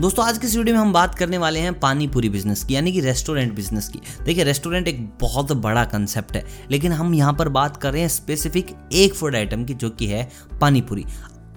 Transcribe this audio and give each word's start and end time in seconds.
दोस्तों, 0.00 0.24
आज 0.24 0.36
की 0.38 0.46
इस 0.46 0.56
वीडियो 0.56 0.74
में 0.74 0.80
हम 0.80 0.92
बात 0.92 1.14
करने 1.14 1.38
वाले 1.38 1.60
हैं 1.60 1.72
पानी 1.80 2.06
पूरी 2.06 2.28
बिज़नेस 2.28 2.62
की, 2.64 2.74
यानी 2.74 2.92
कि 2.92 3.00
रेस्टोरेंट 3.00 3.54
बिज़नेस 3.54 3.88
की। 3.88 4.00
देखिए 4.24 4.44
रेस्टोरेंट 4.44 4.88
एक 4.88 5.00
बहुत 5.20 5.52
बड़ा 5.54 5.84
कंसेप्ट 5.84 6.36
है, 6.36 6.44
लेकिन 6.70 6.92
हम 6.92 7.14
यहाँ 7.14 7.32
पर 7.32 7.48
बात 7.48 7.76
कर 7.76 7.92
रहे 7.92 8.02
हैं 8.02 8.08
स्पेसिफिक 8.08 8.74
एक 8.92 9.14
फ़ूड 9.14 9.36
आइटम 9.36 9.64
की, 9.64 9.74
जो 9.74 9.90
कि 9.90 10.06
है 10.06 10.28
पानी 10.60 10.80
पूरी 10.80 11.04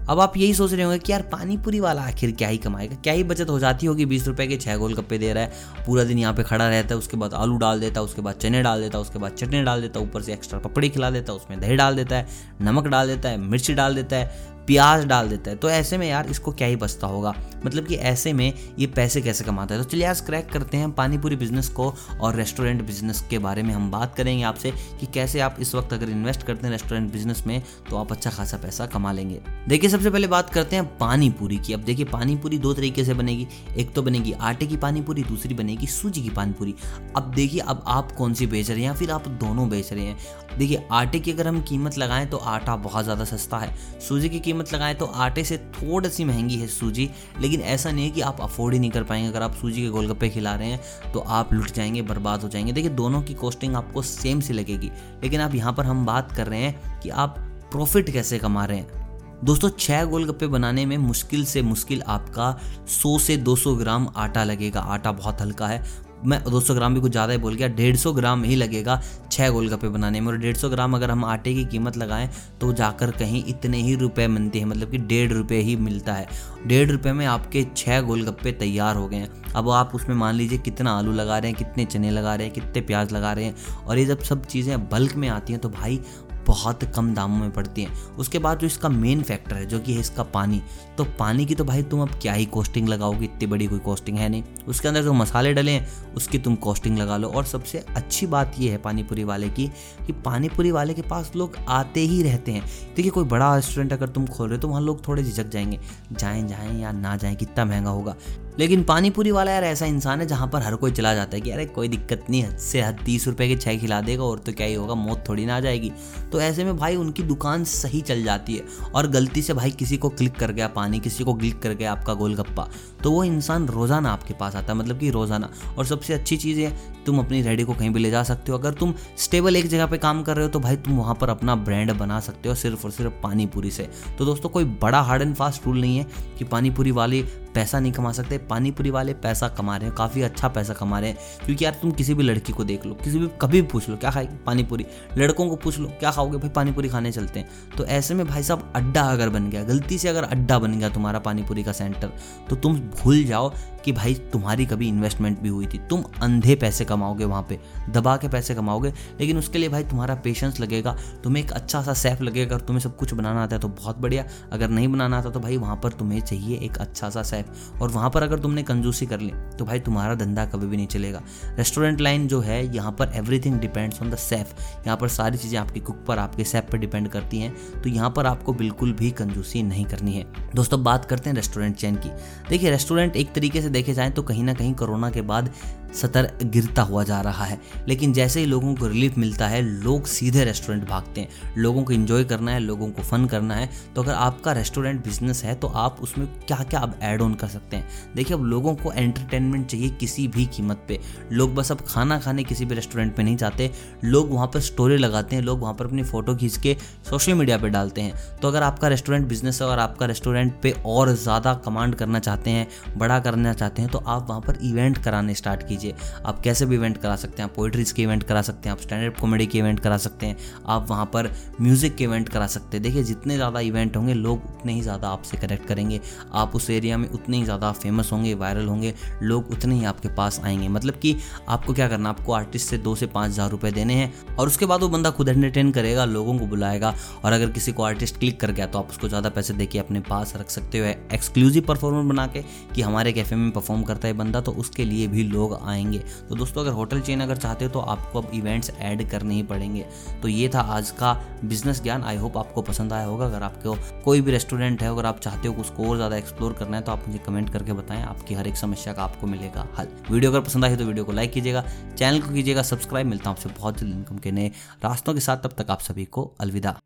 अब 0.09 0.19
आप 0.19 0.37
यही 0.37 0.53
सोच 0.53 0.71
रहे 0.73 0.83
होंगे 0.83 0.97
कि 0.99 1.11
यार 1.11 1.21
पानी 1.21 1.55
पूरी 1.57 1.79
वाला 1.79 2.01
आखिर 2.01 2.31
क्या 2.31 2.47
ही 2.47 2.57
कमाएगा? 2.57 2.95
क्या 2.95 3.13
ही 3.13 3.23
बचत 3.23 3.49
हो 3.49 3.57
जाती 3.59 3.85
होगी? 3.85 4.05
बीस 4.05 4.27
रुपए 4.27 4.47
के 4.47 4.57
छः 4.57 4.77
गोल 4.77 4.93
गप्पे 4.93 5.17
दे 5.17 5.31
रहा 5.33 5.43
है, 5.43 5.51
पूरा 5.85 6.03
दिन 6.03 6.19
यहाँ 6.19 6.33
पे 6.33 6.43
खड़ा 6.43 6.67
रहता 6.69 6.93
है, 6.95 6.97
उसके 6.97 7.17
बाद 7.17 7.33
आलू 7.33 7.57
डाल 7.57 7.79
देता 7.79 7.99
है, 7.99 8.05
उसके 8.05 8.21
बाद 8.21 8.35
चने 8.35 8.61
डाल 8.63 8.81
देता 8.81 8.97
है, 8.97 9.01
उसके 9.01 9.19
बाद 9.19 9.31
चटनी 9.31 9.61
डाल 9.63 9.81
देता 9.81 9.99
है, 9.99 10.05
ऊपर 10.05 10.21
से 10.21 10.33
एक्स्ट्रा 10.33 10.59
पपड़ी 10.59 10.89
खिला 10.89 11.09
देता 11.09 11.31
है, 11.31 11.37
उसमें 11.37 11.59
दही 11.59 11.75
डाल 11.75 11.95
देता 11.95 12.15
है, 12.15 12.27
नमक 12.61 12.87
डाल 12.87 13.07
देता 13.07 13.29
है, 13.29 13.37
मिर्ची 13.37 13.73
डाल 13.73 13.95
देता 13.95 14.15
है 14.15 14.50
प्याज 14.67 15.05
डाल 15.05 15.29
देता 15.29 15.51
है। 15.51 15.57
तो 15.57 15.69
ऐसे 15.69 15.97
में 15.97 16.07
यार 16.07 16.27
इसको 16.27 16.51
क्या 16.51 16.67
ही 16.67 16.75
बचता 16.75 17.07
होगा? 17.07 17.33
मतलब 17.65 17.85
कि 17.85 17.95
ऐसे 17.95 18.33
में 18.33 18.53
ये 18.79 18.87
पैसे 18.87 19.21
कैसे 19.21 19.43
कमाता 19.43 19.75
है? 19.75 19.83
तो 19.83 19.89
चलिए 19.89 20.05
आज 20.05 20.21
क्रैक 20.21 20.49
करते 20.49 20.77
हैं 20.77 20.91
पानीपुरी 20.91 21.35
बिज़नेस 21.35 21.69
को 21.69 21.93
और 22.21 22.35
रेस्टोरेंट 22.35 22.81
बिज़नेस 22.81 23.23
के 23.29 23.39
बारे 23.39 23.63
में 23.63 23.73
हम 23.73 23.89
बात 23.91 24.15
करेंगे 24.15 24.43
आपसे 24.43 24.71
कि 24.71 25.05
कैसे 25.05 25.39
आप 25.39 25.57
इस 25.59 25.73
वक्त 25.75 25.93
अगर 25.93 26.09
इन्वेस्ट 26.09 26.43
करते 26.43 26.67
हैं 26.67 26.71
रेस्टोरेंट 26.71 27.11
बिज़नेस 27.11 27.43
में 27.47 27.61
तो 27.89 27.97
आप 27.97 28.11
अच्छा 28.11 28.29
खासा 28.29 28.57
पैसा 28.57 28.85
कमा 28.85 29.11
लेंगे। 29.11 29.39
देखिए, 29.67 29.89
सबसे 29.89 30.09
पहले 30.09 30.27
बात 30.27 30.49
करते 30.49 30.75
हैं 30.75 30.85
पानीपुरी 30.97 31.57
की। 31.57 31.73
अब 31.73 31.79
देखिए, 31.79 32.05
पानीपुरी 32.05 32.57
दो 32.57 32.73
तरीके 32.73 33.05
से 33.05 33.13
बनेगी। 33.13 33.47
एक 33.77 33.93
तो 33.93 34.01
बनेगी 34.01 34.31
आटे 34.31 34.67
की 34.67 34.77
पानीपुरी, 34.77 35.23
दूसरी 35.23 35.53
बनेगी 35.53 35.87
सूजी 35.87 36.21
की 36.21 36.29
पानीपुरी। 36.29 36.75
अब 37.17 37.31
देखिए, 37.35 37.61
अब 37.61 37.83
आप 37.87 38.11
कौन 38.11 38.33
सी 38.33 38.47
बेच 38.47 38.69
रहे 38.69 38.79
हैं 38.79 38.85
या 38.85 38.93
फिर 38.93 39.11
आप 39.11 39.27
दोनों 39.27 39.69
बेच 39.69 39.93
रहे 39.93 40.05
हैं? 40.05 40.17
देखिए, 40.57 40.87
आटे 40.91 41.19
की 41.19 41.31
अगर 41.31 41.47
हम 41.47 41.61
कीमत 41.61 41.97
लगाएँ 41.97 42.25
तो 42.25 42.37
आटा 42.37 42.75
बहुत 42.75 43.03
ज़्यादा 43.03 43.25
सस्ता 43.25 43.57
है। 43.57 43.75
सूजी 43.99 44.29
की 44.29 44.39
कीमत 44.51 44.73
लगाएँ 44.73 44.95
तो 44.95 45.05
आटे 45.05 45.43
से 45.43 45.57
थोड़ी 45.57 46.09
सी 46.09 46.23
महँगी 46.25 46.55
है 46.55 46.67
सूजी। 46.67 47.09
लेकिन 47.39 47.61
ऐसा 47.61 47.91
नहीं 47.91 48.05
है 48.05 48.11
कि 48.11 48.21
आप 48.21 48.41
अफोर्ड 48.41 48.73
ही 48.73 48.79
नहीं 48.79 48.91
कर 48.91 49.03
पाएँगे। 49.03 49.29
अगर 49.29 49.41
आप 49.41 49.53
सूजी 49.55 49.81
के 49.81 49.89
गोलगप्पे 49.89 50.29
खिला 50.29 50.55
रहे 50.55 50.67
हैं 50.67 51.11
तो 51.13 51.19
आप 51.19 51.53
लुट 51.53 51.71
जाएँगे, 51.71 52.01
बर्बाद 52.01 52.41
हो 52.41 52.49
जाएँगे। 52.49 52.71
देखिए, 52.71 52.89
दोनों 52.91 53.21
की 53.21 53.33
कॉस्टिंग 53.33 53.75
आपको 53.75 54.01
सेम 54.01 54.39
सी 54.39 54.53
लगेगी। 54.53 54.91
लेकिन 55.23 55.41
आप 55.41 55.55
यहाँ 55.55 55.73
पर 55.73 55.85
हम 55.85 56.05
बात 56.05 56.31
कर 56.31 56.47
रहे 56.47 56.59
हैं 56.59 56.99
कि 56.99 57.09
आप 57.09 57.35
प्रॉफिट 57.71 58.09
कैसे 58.09 58.39
कमा 58.39 58.65
रहे 58.65 58.77
हैं। 58.77 58.99
दोस्तों 59.43 59.69
छः 59.69 60.03
गोलगप्पे 60.05 60.47
बनाने 60.47 60.85
में 60.85 60.97
मुश्किल 60.97 61.45
से 61.45 61.61
मुश्किल 61.61 62.01
आपका 62.01 62.59
100 62.91 63.17
से 63.19 63.37
200 63.37 63.75
ग्राम 63.75 64.07
आटा 64.15 64.43
लगेगा। 64.43 64.79
आटा 64.79 65.11
बहुत 65.11 65.41
हल्का 65.41 65.67
है। 65.67 65.83
मैं 66.23 66.43
200 66.45 66.73
ग्राम 66.75 66.93
भी 66.93 67.01
कुछ 67.01 67.11
ज़्यादा 67.11 67.33
ही 67.33 67.39
बोल 67.39 67.55
गया 67.55 67.67
150 67.69 68.13
ग्राम 68.13 68.43
ही 68.43 68.55
लगेगा 68.55 69.01
छः 69.31 69.49
गोलगप्पे 69.49 69.87
बनाने 69.89 70.21
में। 70.21 70.27
और 70.27 70.37
150 70.37 70.69
ग्राम 70.69 70.95
अगर 70.95 71.11
हम 71.11 71.25
आटे 71.25 71.53
की 71.53 71.65
कीमत 71.65 71.97
लगाएँ 71.97 72.29
तो 72.61 72.71
जाकर 72.73 73.11
कहीं 73.11 73.43
इतने 73.45 73.77
ही 73.77 73.95
रुपए 73.95 74.27
मिलते 74.27 74.59
हैं 74.59 74.65
मतलब 74.65 74.91
कि 74.91 74.97
डेढ़ 74.97 75.31
रुपये 75.31 75.59
ही 75.59 75.75
मिलता 75.77 76.13
है। 76.13 76.27
डेढ़ 76.67 76.89
रुपये 76.91 77.13
में 77.13 77.25
आपके 77.25 77.65
छः 77.77 78.01
गोलगप्पे 78.01 78.51
तैयार 78.53 78.95
हो 78.95 79.07
गए 79.07 79.17
हैं। 79.17 79.53
अब 79.53 79.69
आप 79.69 79.95
उसमें 79.95 80.15
मान 80.15 80.35
लीजिए 80.35 80.57
कितना 80.59 80.91
आलू 80.91 81.11
लगा 81.11 81.37
रहे 81.37 81.51
हैं, 81.51 81.57
कितने 81.57 81.85
चने 81.85 82.11
लगा 82.11 82.35
रहे 82.35 82.47
हैं, 82.47 82.53
कितने 82.55 82.81
प्याज 82.81 83.13
लगा 83.13 83.31
रहे 83.33 83.45
हैं, 83.45 83.55
और 83.85 83.97
ये 83.97 84.05
जब 84.05 84.19
सब 84.21 84.45
चीज़ें 84.45 84.89
बल्क 84.89 85.15
में 85.15 85.27
आती 85.29 85.53
हैं 85.53 85.61
तो 85.61 85.69
भाई 85.69 85.99
बहुत 86.47 86.83
कम 86.95 87.13
दामों 87.13 87.37
में 87.37 87.51
पड़ती 87.51 87.83
हैं। 87.83 87.93
उसके 88.17 88.39
बाद 88.39 88.59
जो 88.59 88.67
इसका 88.67 88.89
मेन 88.89 89.21
फैक्टर 89.21 89.55
है, 89.55 89.65
जो 89.65 89.79
कि 89.79 89.93
है 89.93 89.99
इसका 89.99 90.23
पानी 90.23 90.61
तो 90.97 91.03
पानी 91.19 91.45
की 91.45 91.55
तो 91.55 91.63
भाई 91.63 91.83
तुम 91.83 92.01
अब 92.01 92.09
क्या 92.21 92.33
ही 92.33 92.45
कॉस्टिंग 92.45 92.89
लगाओगे? 92.89 93.25
इतनी 93.25 93.47
बड़ी 93.47 93.67
कोई 93.67 93.79
कॉस्टिंग 93.79 94.17
है 94.17 94.29
नहीं। 94.29 94.43
उसके 94.67 94.87
अंदर 94.87 95.03
जो 95.03 95.13
मसाले 95.13 95.53
डले 95.53 95.71
हैं, 95.71 96.13
उसकी 96.13 96.39
तुम 96.39 96.55
कॉस्टिंग 96.55 96.97
लगा 96.97 97.17
लो। 97.17 97.27
और 97.27 97.45
सबसे 97.45 97.83
अच्छी 97.95 98.27
बात 98.27 98.55
यह 98.59 98.71
है 98.71 98.77
पानीपुरी 98.77 99.23
वाले 99.23 99.49
की, 99.49 99.67
कि 100.07 100.13
पानीपुरी 100.13 100.71
वाले 100.71 100.93
के 100.93 101.01
पास 101.01 101.31
लोग 101.35 101.57
आते 101.67 101.99
ही 101.99 102.21
रहते 102.23 102.51
हैं। 102.51 102.63
देखिए, 102.95 103.11
कोई 103.11 103.23
बड़ा 103.23 103.55
रेस्टोरेंट 103.55 103.93
अगर 103.93 104.09
तुम 104.09 104.25
खोल 104.27 104.47
रहे 104.47 104.55
हो 104.55 104.61
तो 104.61 104.67
वहाँ 104.67 104.81
लोग 104.81 105.07
थोड़े 105.07 105.23
झिझक 105.23 105.49
जाएँगे। 105.49 105.79
जाएँ 106.11 106.47
जाएँ 106.47 106.81
या 106.81 106.91
ना 106.91 107.15
जाएँ, 107.15 107.35
कितना 107.35 107.65
महँगा 107.65 107.89
होगा। 107.89 108.15
लेकिन 108.59 108.83
पानीपुरी 108.83 109.31
वाला 109.31 109.51
यार 109.51 109.63
ऐसा 109.63 109.85
इंसान 109.85 110.19
है 110.21 110.25
जहाँ 110.27 110.47
पर 110.47 110.61
हर 110.61 110.75
कोई 110.75 110.91
चला 110.91 111.13
जाता 111.15 111.35
है 111.35 111.41
कि 111.41 111.51
अरे 111.51 111.65
कोई 111.67 111.87
दिक्कत 111.87 112.25
नहीं, 112.29 112.43
हद 112.43 112.57
से 112.59 112.81
हद 112.81 112.99
तीस 113.05 113.27
रुपए 113.27 113.47
के 113.47 113.55
छः 113.55 113.77
खिला 113.79 113.99
देगा 114.01 114.23
और 114.23 114.39
तो 114.39 114.53
क्या 114.53 114.67
ही 114.67 114.73
होगा, 114.73 114.95
मौत 114.95 115.23
थोड़ी 115.29 115.45
ना 115.45 115.55
आ 115.57 115.59
जाएगी। 115.59 115.91
तो 116.31 116.41
ऐसे 116.41 116.63
में 116.63 116.75
भाई 116.77 116.95
उनकी 116.95 117.23
दुकान 117.23 117.63
सही 117.65 118.01
चल 118.01 118.23
जाती 118.23 118.55
है 118.55 118.65
और 118.93 119.07
गलती 119.09 119.41
से 119.41 119.53
भाई 119.53 119.71
किसी 119.71 119.97
को 119.97 120.09
क्लिक 120.11 120.35
कर 120.35 120.51
गया 120.51 120.67
पानी, 120.69 120.99
किसी 120.99 121.23
को 121.23 121.33
क्लिक 121.33 121.61
कर 121.61 121.73
गया 121.73 121.91
आपका 121.91 122.13
गोलगप्पा 122.13 122.67
तो 123.03 123.11
वो 123.11 123.23
इंसान 123.23 123.67
रोज़ाना 123.67 124.11
आपके 124.11 124.33
पास 124.33 124.55
आता 124.55 124.73
है 124.73 124.79
मतलब 124.79 124.99
कि 124.99 125.09
रोज़ाना। 125.09 125.49
और 125.77 125.85
सबसे 125.85 126.13
अच्छी 126.13 126.37
चीज़ 126.37 126.59
है 126.59 126.73
तुम 127.05 127.19
अपनी 127.19 127.41
रेडी 127.41 127.63
को 127.63 127.73
कहीं 127.73 127.89
भी 127.89 127.99
ले 127.99 128.09
जा 128.11 128.21
सकते 128.23 128.51
हो। 128.51 128.57
अगर 128.57 128.73
तुम 128.73 128.93
स्टेबल 129.17 129.55
एक 129.55 129.67
जगह 129.67 129.85
पे 129.85 129.97
काम 129.97 130.21
कर 130.23 130.35
रहे 130.35 130.45
हो 130.45 130.51
तो 130.51 130.59
भाई 130.59 130.75
तुम 130.77 130.97
वहाँ 130.97 131.15
पर 131.15 131.29
अपना 131.29 131.55
ब्रांड 131.57 131.91
बना 131.93 132.19
सकते 132.19 132.49
हो 132.49 132.55
सिर्फ़ 132.55 132.85
और 132.85 132.91
सिर्फ़ 132.91 133.13
पानीपुरी 133.23 133.71
से। 133.71 133.89
तो 134.17 134.25
दोस्तों, 134.25 134.49
कोई 134.49 134.65
बड़ा 134.81 135.01
हार्ड 135.01 135.21
एंड 135.21 135.35
फास्ट 135.35 135.65
रूल 135.65 135.81
नहीं 135.81 135.97
है 135.97 136.05
कि 136.37 136.45
पानी 136.45 136.69
पूरी 136.71 136.91
वाले 136.91 137.21
पैसा 137.55 137.79
नहीं 137.79 137.91
कमा 137.91 138.11
सकते, 138.11 138.37
पानीपुरी 138.37 138.89
वाले 138.89 139.13
पैसा 139.13 139.47
कमा 139.47 139.77
रहे 139.77 139.87
हैं, 139.87 139.95
काफ़ी 139.95 140.21
अच्छा 140.21 140.47
पैसा 140.47 140.73
कमा 140.73 140.99
रहे 140.99 141.09
हैं। 141.09 141.17
क्योंकि 141.45 141.65
यार 141.65 141.73
तुम 141.81 141.91
किसी 141.91 142.13
भी 142.13 142.23
लड़की 142.23 142.53
को 142.53 142.63
देख 142.63 142.85
लो, 142.85 142.93
किसी 142.93 143.19
भी, 143.19 143.29
कभी 143.41 143.61
भी 143.61 143.67
पूछ 143.67 143.89
लो, 143.89 143.97
क्या 143.97 144.11
खाएगी? 144.11 144.35
पानीपुरी। 144.45 144.85
लड़कों 145.17 145.49
को 145.49 145.55
पूछ 145.55 145.79
लो, 145.79 145.87
क्या 145.89 146.11
खाओगे? 146.11 146.37
भाई 146.37 146.49
पानीपुरी 146.49 146.89
खाने 146.89 147.11
चलते 147.11 147.39
हैं। 147.39 147.49
तो 147.77 147.85
ऐसे 147.85 148.13
में 148.13 148.25
भाई 148.27 148.43
साहब 148.43 148.71
अड्डा 148.75 149.01
अगर 149.03 149.29
बन 149.29 149.49
गया, 149.49 149.63
गलती 149.63 149.97
से 149.97 150.09
अगर 150.09 150.23
अड्डा 150.23 150.59
बन 150.59 150.79
गया 150.79 150.89
तुम्हारा 150.89 151.19
पानीपुरी 151.19 151.63
का 151.63 151.71
सेंटर 151.71 152.11
तो 152.49 152.55
तुम 152.55 152.79
भूल 152.79 153.23
जाओ। 153.23 153.53
कि 153.85 153.91
भाई 153.91 154.13
तुम्हारी 154.31 154.65
कभी 154.65 154.87
इन्वेस्टमेंट 154.87 155.39
भी 155.39 155.49
हुई 155.49 155.65
थी। 155.65 155.77
तुम 155.89 156.03
अंधे 156.21 156.55
पैसे 156.55 156.85
कमाओगे 156.85 157.25
वहाँ 157.25 157.45
पे, 157.49 157.59
दबा 157.89 158.15
के 158.17 158.27
पैसे 158.27 158.55
कमाओगे, 158.55 158.93
लेकिन 159.19 159.37
उसके 159.37 159.59
लिए 159.59 159.69
भाई 159.69 159.83
तुम्हारा 159.83 160.15
पेशेंस 160.15 160.59
लगेगा, 160.59 160.95
तुम्हें 161.23 161.43
एक 161.43 161.51
अच्छा 161.51 161.81
सा 161.83 161.93
सेफ़ 161.95 162.23
लगेगा 162.23 162.49
अगर 162.51 162.65
तुम्हें 162.65 162.81
सब 162.81 162.95
कुछ 162.97 163.13
बनाना 163.13 163.43
आता 163.43 163.55
है 163.55 163.61
तो 163.61 163.67
बहुत 163.69 163.97
बढ़िया। 163.97 164.25
अगर 164.51 164.69
नहीं 164.69 164.87
बनाना 164.87 165.17
आता 165.17 165.29
तो 165.29 165.39
भाई 165.39 165.57
वहाँ 165.57 165.75
पर 165.75 165.91
तुम्हें 165.93 166.19
चाहिए 166.21 166.57
एक 166.59 166.77
अच्छा 166.79 167.09
सा 167.09 167.23
सेफ़ 167.23 167.81
और 167.81 167.89
वहाँ 167.89 168.09
पर 168.09 168.23
अगर 168.23 168.39
तुमने 168.39 168.63
कंजूसी 168.63 169.05
कर 169.05 169.19
ली 169.19 169.31
तो 169.59 169.65
भाई 169.65 169.79
तुम्हारा 169.81 170.15
धंधा 170.15 170.45
कभी 170.45 170.67
भी 170.67 170.77
नहीं 170.77 170.87
चलेगा। 170.87 171.21
रेस्टोरेंट 171.49 172.01
लाइन 172.01 172.27
जो 172.27 172.39
है, 172.41 172.63
यहाँ 172.75 172.91
पर 172.91 173.11
everything 173.15 173.59
depends 173.59 174.01
on 174.01 174.09
the 174.11 174.15
safe 174.17 174.53
यहाँ 174.77 174.97
पर 174.97 175.07
सारी 175.09 175.37
चीज़ें 175.37 175.57
आपके 175.59 175.79
कुक 175.79 176.03
पर, 176.07 176.19
आपके 176.19 176.43
सेफ़ 176.43 176.65
पर 176.65 176.77
डिपेंड 176.77 177.07
करती 177.09 177.39
हैं 177.39 177.81
तो 177.81 177.89
यहाँ 177.89 178.09
पर 178.09 178.25
आपको 178.25 178.53
बिल्कुल 178.53 178.93
भी 178.93 179.11
कंजूसी 179.13 179.63
नहीं 179.63 179.85
करनी 179.85 180.13
है। 180.13 180.25
दोस्तों 180.55 180.83
बात 180.83 181.05
करते 181.05 181.29
हैं 181.29 181.35
रेस्टोरेंट 181.35 181.75
चैन 181.75 181.95
की। 181.95 182.09
देखिए 182.49 182.69
रेस्टोरेंट 182.71 183.15
एक 183.15 183.33
तरीके 183.33 183.61
से 183.61 183.69
देखे 183.71 183.93
जाएँ 183.93 184.11
तो 184.11 184.23
कहीं 184.23 184.43
ना 184.43 184.53
कहीं 184.53 184.73
कोरोना 184.73 185.09
के 185.09 185.21
बाद 185.21 185.51
सतर 185.93 186.29
गिरता 186.43 186.81
हुआ 186.81 187.03
जा 187.03 187.19
रहा 187.21 187.45
है। 187.45 187.59
लेकिन 187.87 188.13
जैसे 188.13 188.39
ही 188.39 188.45
लोगों 188.45 188.73
को 188.75 188.87
रिलीफ 188.87 189.17
मिलता 189.17 189.47
है, 189.47 189.61
लोग 189.61 190.05
सीधे 190.07 190.43
रेस्टोरेंट 190.43 190.87
भागते 190.89 191.21
हैं। 191.21 191.55
लोगों 191.57 191.83
को 191.83 191.93
इन्जॉय 191.93 192.23
करना 192.23 192.51
है, 192.51 192.59
लोगों 192.59 192.89
को 192.89 193.01
फन 193.01 193.25
करना 193.25 193.55
है। 193.55 193.69
तो 193.95 194.03
अगर 194.03 194.13
आपका 194.13 194.51
रेस्टोरेंट 194.51 195.03
बिज़नेस 195.03 195.43
है 195.43 195.55
तो 195.55 195.67
आप 195.67 195.97
उसमें 196.01 196.27
क्या 196.37 196.57
क्या 196.59 196.79
अब 196.79 196.97
ऐड 197.01 197.21
ऑन 197.21 197.33
कर 197.33 197.47
सकते 197.47 197.77
हैं। 197.77 198.13
देखिए, 198.15 198.37
अब 198.37 198.43
लोगों 198.45 198.75
को 198.75 198.91
एंटरटेनमेंट 198.91 199.65
चाहिए 199.67 199.89
किसी 199.91 200.27
भी 200.27 200.45
कीमत 200.47 200.85
पे। 200.87 200.99
लोग 201.31 201.53
बस 201.55 201.71
अब 201.71 201.81
खाना 201.87 202.19
खाने 202.19 202.43
किसी 202.43 202.65
भी 202.65 202.75
रेस्टोरेंट 202.75 203.15
पे 203.15 203.23
नहीं 203.23 203.37
जाते। 203.37 203.71
लोग 204.03 204.31
वहाँ 204.31 204.47
पर 204.47 204.59
स्टोरी 204.61 204.97
लगाते 204.97 205.35
हैं, 205.35 205.43
लोग 205.43 205.61
वहाँ 205.61 205.73
पर 205.73 205.85
अपनी 205.85 206.03
फ़ोटो 206.03 206.35
खींच 206.35 206.57
के 206.57 206.75
सोशल 207.09 207.33
मीडिया 207.33 207.57
पर 207.57 207.69
डालते 207.69 208.01
हैं। 208.01 208.13
तो 208.41 208.47
अगर 208.47 208.63
आपका 208.63 208.87
रेस्टोरेंट 208.87 209.27
बिज़नेस 209.27 209.61
है 209.61 209.67
और 209.67 209.79
आपका 209.79 210.05
रेस्टोरेंट 210.05 210.53
पर 210.55 210.81
और 210.85 211.13
ज़्यादा 211.13 211.53
कमांड 211.55 211.95
करना 211.95 212.19
चाहते 212.19 212.49
हैं, 212.49 212.67
बड़ा 212.97 213.19
करना 213.19 213.53
चाहते 213.53 213.81
हैं 213.81 213.91
तो 213.91 213.97
आप 213.99 214.27
वहाँ 214.29 214.41
पर 214.41 214.57
इवेंट 214.63 214.97
कराने 214.97 215.33
स्टार्ट 215.33 215.67
कीजिए। 215.67 215.79
कीजिए 215.81 216.21
आप 216.25 216.39
कैसे 216.41 216.65
भी 216.65 216.75
इवेंट 216.75 216.97
करा 216.97 217.15
सकते 217.15 217.41
हैं, 217.41 217.49
आप 217.49 217.55
पोइट्रीज 217.55 217.91
के 217.91 218.03
इवेंट 218.03 218.23
करा 218.23 218.41
सकते 218.41 218.69
हैं, 218.69 218.75
आप 218.75 218.81
स्टैंड 218.81 219.13
अप 219.13 219.19
कॉमेडी 219.19 219.45
के 219.45 219.57
इवेंट 219.59 219.79
करा 219.79 219.97
सकते 219.97 220.25
हैं, 220.25 220.37
आप 220.67 220.89
वहाँ 220.89 221.05
पर 221.05 221.31
म्यूज़िक 221.61 221.95
के 221.95 222.03
इवेंट 222.03 222.29
करा 222.29 222.47
सकते 222.47 222.77
हैं। 222.77 222.83
देखिए, 222.83 223.03
जितने 223.03 223.35
ज़्यादा 223.35 223.59
इवेंट 223.61 223.97
होंगे, 223.97 224.13
लोग 224.13 224.43
उतने 224.49 224.73
ही 224.73 224.81
ज़्यादा 224.81 225.09
आपसे 225.09 225.37
कनेक्ट 225.37 225.67
करेंगे। 225.67 225.99
आप 226.33 226.55
उस 226.55 226.69
एरिया 226.69 226.97
में 226.97 227.07
उतने 227.09 227.37
ही 227.37 227.43
ज़्यादा 227.43 227.71
फ़ेमस 227.73 228.11
होंगे 228.11 228.33
वायरल 228.35 228.67
होंगे, 228.67 228.93
लोग 229.23 229.51
उतने 229.51 229.75
ही 229.75 229.85
आपके 229.85 230.09
पास 230.15 230.39
आएँगे। 230.43 230.67
मतलब 230.69 230.99
कि 231.01 231.15
आपको 231.49 231.73
क्या 231.73 231.87
करना 231.87 232.09
आपको 232.09 232.33
आर्टिस्ट 232.33 232.69
से 232.69 232.77
दो 232.79 232.95
से 232.95 233.05
पाँच 233.07 233.31
हज़ार 233.31 233.49
रुपये 233.51 233.71
देने 233.71 233.93
हैं 233.93 234.35
और 234.35 234.47
उसके 234.47 234.65
बाद 234.65 234.81
वो 234.81 234.89
बंदा 234.89 235.09
खुद 235.11 235.29
एंटरटेन 235.29 235.71
करेगा, 235.71 236.05
लोगों 236.05 236.37
को 236.39 236.45
बुलाएगा 236.47 236.93
और 237.23 237.31
अगर 237.31 237.49
किसी 237.51 237.71
को 237.71 237.83
आर्टिस्ट 237.83 238.19
क्लिक 238.19 238.39
कर 238.39 238.51
गया 238.51 238.65
तो 238.67 238.79
आप 238.79 238.89
उसको 238.89 239.07
ज़्यादा 239.07 239.29
पैसे 239.29 239.53
दे 239.53 239.69
अपने 239.79 239.99
पास 240.01 240.33
रख 240.37 240.49
सकते 240.49 240.79
हो। 240.79 240.85
एक्सक्लूसिव 241.15 241.63
परफॉर्मर 241.63 242.03
बना 242.03 242.25
के 242.27 242.43
कि 242.75 242.81
हमारे 242.81 243.11
कैफ़े 243.13 243.37
में 243.37 243.51
परफॉर्म 243.51 243.83
करता 243.83 244.07
है 244.07 244.13
बंदा 244.13 244.41
तो 244.41 244.51
उसके 244.53 244.85
लिए 244.85 245.07
भी 245.07 245.23
लोग 245.23 245.53
आएँगे 245.71 245.99
तो 246.29 246.35
दोस्तों, 246.35 246.61
अगर 246.61 246.71
होटल 246.71 247.01
चेन 247.01 247.21
अगर 247.21 247.37
चाहते 247.37 247.65
हो 247.65 247.71
तो 247.71 247.79
आपको 247.81 248.21
अब 248.21 248.31
इवेंट्स 248.33 248.71
ऐड 248.71 249.09
करने 249.09 249.35
ही 249.35 249.43
पड़ेंगे। 249.43 249.85
तो 250.21 250.27
ये 250.27 250.49
था 250.49 250.61
आज 250.71 250.91
का 250.93 251.13
बिज़नेस 251.43 251.81
ज्ञान। 251.83 252.03
आई 252.03 252.17
होप 252.17 252.37
आपको 252.37 252.61
पसंद 252.63 252.93
आया 252.93 253.05
होगा। 253.05 253.25
अगर 253.25 253.43
आपको 253.43 253.75
कोई 254.03 254.21
भी 254.21 254.31
रेस्टोरेंट 254.31 254.81
है, 254.81 254.89
अगर 254.89 255.05
आप 255.05 255.19
चाहते 255.19 255.47
हो 255.47 255.61
उसको 255.61 255.89
और 255.89 255.95
ज़्यादा 255.95 256.17
एक्सप्लोर 256.17 256.53
करना 256.53 256.77
है 256.77 256.83
तो 256.83 256.91
आप 256.91 257.07
मुझे 257.07 257.19
कमेंट 257.25 257.49
करके 257.49 257.73
बताएँ। 257.73 258.03
आपकी 258.03 258.35
हर 258.35 258.47
एक 258.47 258.57
समस्या 258.57 258.93
का 258.93 259.03
आपको 259.03 259.27
मिलेगा 259.27 259.67
हल। 259.77 259.87
वीडियो 260.11 260.31
अगर 260.31 260.41
पसंद 260.41 260.65
आई 260.65 260.75
तो 260.75 260.85
वीडियो 260.85 261.05
को 261.05 261.11
लाइक 261.11 261.33
कीजिएगा। 261.33 261.65
चैनल 261.97 262.21
को 262.21 262.33
कीजिएगा 262.33 262.61
सब्सक्राइब 262.63 263.07
मिलता 263.07 263.29
हूँ 263.29 263.37
आपसे 263.37 263.49
बहुत 263.51 263.79
जल्द। 263.79 263.93
इनकम 263.93 264.17
के 264.17 264.31
नए 264.31 264.51
रास्तों 264.83 265.13
के 265.13 265.19
साथ। 265.21 265.37
तब 265.39 265.53
तक 265.57 265.71
आप 265.71 265.81
सभी 265.81 266.05
को 266.07 266.31
अलविदा। 266.39 266.79